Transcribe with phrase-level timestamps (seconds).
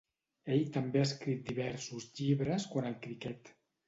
[0.53, 3.53] Ell també ha escrit diversos llibres quant al criquet.